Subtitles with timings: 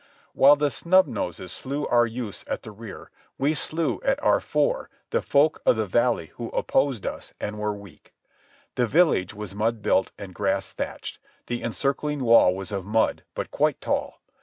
[0.33, 4.89] While the Snub Noses slew our youths at the rear, we slew at our fore
[5.11, 8.11] the folk of the valley who opposed us and were weak.
[8.73, 13.51] The village was mud built and grass thatched; the encircling wall was of mud, but
[13.51, 14.19] quite tall.